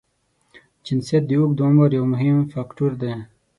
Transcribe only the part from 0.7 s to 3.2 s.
جنسیت د اوږد عمر یو مهم فاکټور دی.